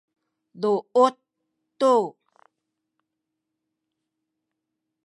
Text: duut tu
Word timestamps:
duut 0.61 1.15
tu 1.79 1.93